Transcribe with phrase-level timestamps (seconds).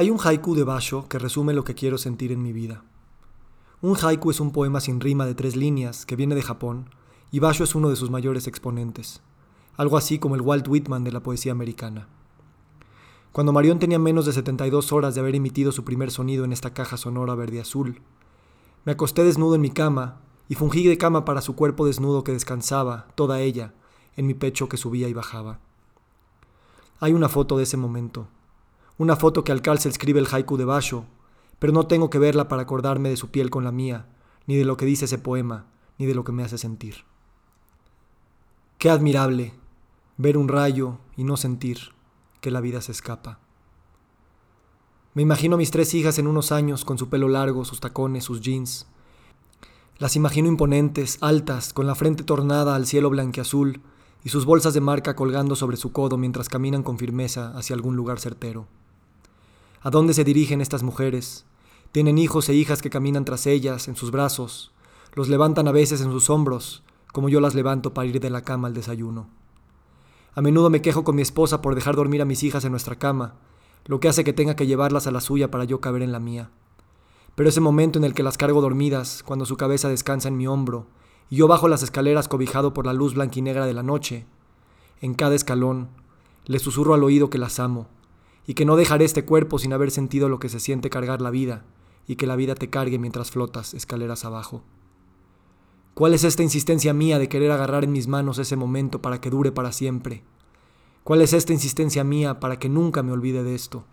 [0.00, 2.82] Hay un haiku de Basho que resume lo que quiero sentir en mi vida.
[3.82, 6.88] Un haiku es un poema sin rima de tres líneas que viene de Japón
[7.30, 9.20] y Basho es uno de sus mayores exponentes,
[9.76, 12.08] algo así como el Walt Whitman de la poesía americana.
[13.32, 16.72] Cuando Marion tenía menos de 72 horas de haber emitido su primer sonido en esta
[16.72, 18.00] caja sonora verde azul,
[18.86, 22.32] me acosté desnudo en mi cama y fungí de cama para su cuerpo desnudo que
[22.32, 23.74] descansaba, toda ella,
[24.16, 25.60] en mi pecho que subía y bajaba.
[27.00, 28.28] Hay una foto de ese momento,
[29.00, 31.06] una foto que al calce escribe el haiku de Basho,
[31.58, 34.04] pero no tengo que verla para acordarme de su piel con la mía,
[34.46, 35.64] ni de lo que dice ese poema,
[35.96, 36.96] ni de lo que me hace sentir.
[38.76, 39.54] Qué admirable
[40.18, 41.94] ver un rayo y no sentir
[42.42, 43.38] que la vida se escapa.
[45.14, 48.24] Me imagino a mis tres hijas en unos años con su pelo largo, sus tacones,
[48.24, 48.86] sus jeans.
[49.96, 53.80] Las imagino imponentes, altas, con la frente tornada al cielo blanqueazul
[54.24, 57.96] y sus bolsas de marca colgando sobre su codo mientras caminan con firmeza hacia algún
[57.96, 58.68] lugar certero.
[59.82, 61.46] ¿A dónde se dirigen estas mujeres?
[61.90, 64.72] Tienen hijos e hijas que caminan tras ellas, en sus brazos,
[65.14, 66.82] los levantan a veces en sus hombros,
[67.14, 69.30] como yo las levanto para ir de la cama al desayuno.
[70.34, 72.96] A menudo me quejo con mi esposa por dejar dormir a mis hijas en nuestra
[72.96, 73.36] cama,
[73.86, 76.20] lo que hace que tenga que llevarlas a la suya para yo caber en la
[76.20, 76.50] mía.
[77.34, 80.46] Pero ese momento en el que las cargo dormidas, cuando su cabeza descansa en mi
[80.46, 80.88] hombro,
[81.30, 84.26] y yo bajo las escaleras cobijado por la luz blanquinegra de la noche,
[85.00, 85.88] en cada escalón,
[86.44, 87.86] les susurro al oído que las amo,
[88.50, 91.30] y que no dejaré este cuerpo sin haber sentido lo que se siente cargar la
[91.30, 91.62] vida
[92.08, 94.64] y que la vida te cargue mientras flotas escaleras abajo.
[95.94, 99.30] ¿Cuál es esta insistencia mía de querer agarrar en mis manos ese momento para que
[99.30, 100.24] dure para siempre?
[101.04, 103.84] ¿Cuál es esta insistencia mía para que nunca me olvide de esto?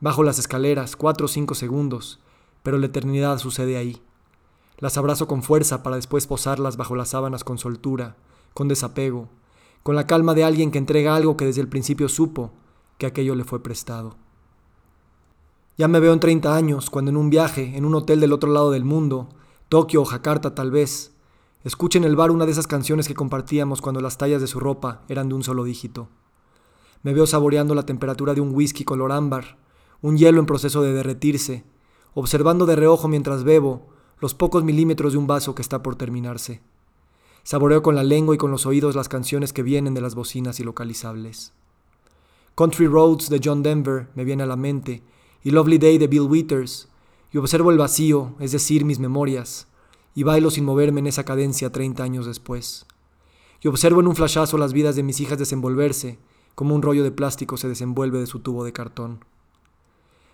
[0.00, 2.20] Bajo las escaleras, cuatro o cinco segundos,
[2.62, 4.00] pero la eternidad sucede ahí.
[4.78, 8.16] Las abrazo con fuerza para después posarlas bajo las sábanas con soltura,
[8.54, 9.28] con desapego,
[9.82, 12.54] con la calma de alguien que entrega algo que desde el principio supo
[13.02, 14.14] que aquello le fue prestado.
[15.76, 18.52] Ya me veo en 30 años, cuando en un viaje, en un hotel del otro
[18.52, 19.28] lado del mundo,
[19.68, 21.12] Tokio o Jakarta tal vez,
[21.64, 24.60] escuche en el bar una de esas canciones que compartíamos cuando las tallas de su
[24.60, 26.10] ropa eran de un solo dígito.
[27.02, 29.58] Me veo saboreando la temperatura de un whisky color ámbar,
[30.00, 31.64] un hielo en proceso de derretirse,
[32.14, 33.88] observando de reojo mientras bebo
[34.20, 36.62] los pocos milímetros de un vaso que está por terminarse.
[37.42, 40.60] Saboreo con la lengua y con los oídos las canciones que vienen de las bocinas
[40.60, 41.52] y localizables.
[42.54, 45.02] Country Roads de John Denver me viene a la mente,
[45.42, 46.88] y Lovely Day de Bill Withers,
[47.32, 49.68] y observo el vacío, es decir, mis memorias,
[50.14, 52.84] y bailo sin moverme en esa cadencia 30 años después.
[53.62, 56.18] Y observo en un flashazo las vidas de mis hijas desenvolverse,
[56.54, 59.24] como un rollo de plástico se desenvuelve de su tubo de cartón.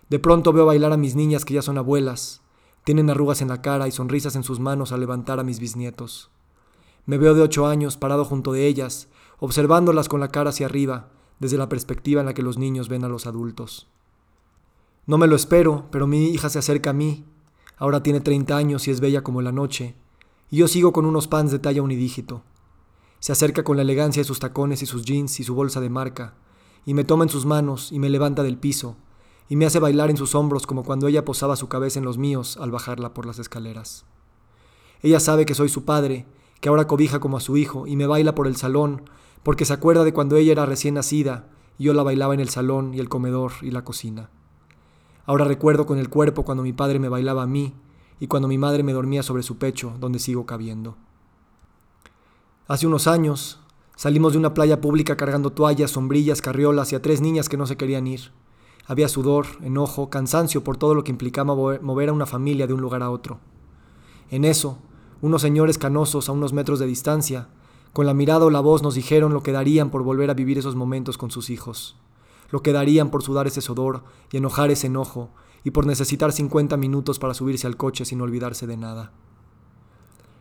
[0.09, 2.41] De pronto veo bailar a mis niñas que ya son abuelas,
[2.83, 6.31] tienen arrugas en la cara y sonrisas en sus manos al levantar a mis bisnietos.
[7.05, 9.07] Me veo de ocho años parado junto de ellas,
[9.39, 13.03] observándolas con la cara hacia arriba, desde la perspectiva en la que los niños ven
[13.03, 13.87] a los adultos.
[15.05, 17.25] No me lo espero, pero mi hija se acerca a mí.
[17.77, 19.95] Ahora tiene 30 años y es bella como la noche,
[20.51, 22.43] y yo sigo con unos pants de talla unidígito.
[23.19, 25.89] Se acerca con la elegancia de sus tacones y sus jeans y su bolsa de
[25.89, 26.35] marca,
[26.85, 28.97] y me toma en sus manos y me levanta del piso,
[29.47, 32.17] y me hace bailar en sus hombros como cuando ella posaba su cabeza en los
[32.17, 34.05] míos al bajarla por las escaleras.
[35.01, 36.25] Ella sabe que soy su padre,
[36.61, 39.09] que ahora cobija como a su hijo, y me baila por el salón,
[39.43, 42.49] porque se acuerda de cuando ella era recién nacida y yo la bailaba en el
[42.49, 44.29] salón y el comedor y la cocina.
[45.25, 47.73] Ahora recuerdo con el cuerpo cuando mi padre me bailaba a mí
[48.19, 50.97] y cuando mi madre me dormía sobre su pecho, donde sigo cabiendo.
[52.67, 53.59] Hace unos años
[53.95, 57.65] salimos de una playa pública cargando toallas, sombrillas, carriolas y a tres niñas que no
[57.65, 58.31] se querían ir.
[58.87, 62.81] Había sudor, enojo, cansancio por todo lo que implicaba mover a una familia de un
[62.81, 63.39] lugar a otro.
[64.31, 64.79] En eso,
[65.21, 67.49] unos señores canosos a unos metros de distancia
[67.93, 70.57] con la mirada o la voz nos dijeron lo que darían por volver a vivir
[70.57, 71.95] esos momentos con sus hijos,
[72.49, 75.29] lo que darían por sudar ese sudor y enojar ese enojo,
[75.63, 79.11] y por necesitar 50 minutos para subirse al coche sin olvidarse de nada.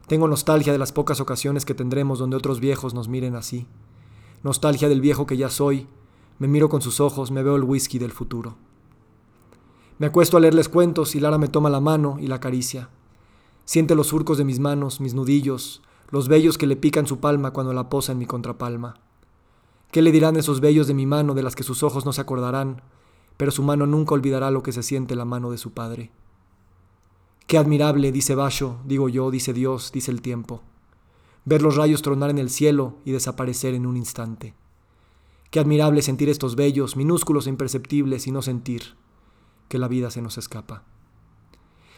[0.06, 3.66] Tengo nostalgia de las pocas ocasiones que tendremos donde otros viejos nos miren así.
[4.42, 5.86] Nostalgia del viejo que ya soy.
[6.38, 8.56] Me miro con sus ojos, me veo el whisky del futuro.
[9.98, 12.88] Me acuesto a leerles cuentos y Lara me toma la mano y la acaricia.
[13.64, 17.52] Siente los surcos de mis manos, mis nudillos, los vellos que le pican su palma
[17.52, 18.94] cuando la posa en mi contrapalma.
[19.90, 22.20] ¿Qué le dirán esos vellos de mi mano de las que sus ojos no se
[22.20, 22.82] acordarán,
[23.36, 26.10] pero su mano nunca olvidará lo que se siente la mano de su padre?
[27.46, 30.62] Qué admirable, dice Basho, digo yo, dice Dios, dice el tiempo.
[31.46, 34.54] Ver los rayos tronar en el cielo y desaparecer en un instante.
[35.50, 38.96] Qué admirable sentir estos vellos, minúsculos e imperceptibles, y no sentir
[39.68, 40.82] que la vida se nos escapa.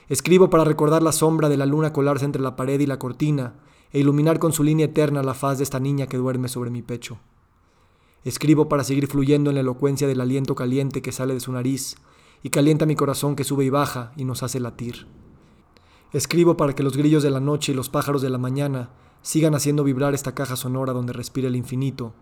[0.08, 3.54] Escribo para recordar la sombra de la luna colarse entre la pared y la cortina
[3.92, 6.82] e iluminar con su línea eterna la faz de esta niña que duerme sobre mi
[6.82, 7.18] pecho.
[8.24, 11.96] Escribo para seguir fluyendo en la elocuencia del aliento caliente que sale de su nariz
[12.42, 15.06] y calienta mi corazón que sube y baja y nos hace latir.
[16.12, 18.90] Escribo para que los grillos de la noche y los pájaros de la mañana
[19.22, 22.14] sigan haciendo vibrar esta caja sonora donde respira el infinito,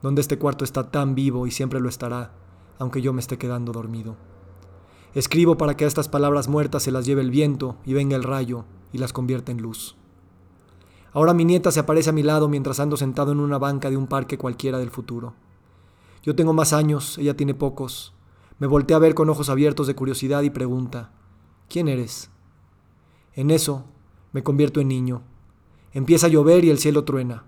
[0.00, 2.32] donde este cuarto está tan vivo y siempre lo estará,
[2.78, 4.16] aunque yo me esté quedando dormido.
[5.14, 8.22] Escribo para que a estas palabras muertas se las lleve el viento y venga el
[8.22, 9.96] rayo y las convierta en luz.
[11.12, 13.96] Ahora mi nieta se aparece a mi lado mientras ando sentado en una banca de
[13.96, 15.34] un parque cualquiera del futuro.
[16.22, 18.14] Yo tengo más años, ella tiene pocos.
[18.58, 21.10] Me voltea a ver con ojos abiertos de curiosidad y pregunta,
[21.68, 22.30] ¿quién eres?
[23.34, 23.84] En eso
[24.32, 25.22] me convierto en niño.
[25.92, 27.44] Empieza a llover y el cielo truena.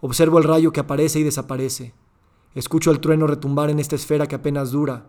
[0.00, 1.92] Observo el rayo que aparece y desaparece.
[2.54, 5.06] Escucho el trueno retumbar en esta esfera que apenas dura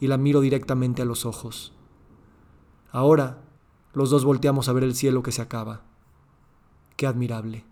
[0.00, 1.72] y la miro directamente a los ojos.
[2.90, 3.38] Ahora
[3.94, 5.91] los dos volteamos a ver el cielo que se acaba.
[7.02, 7.71] Qué admirable.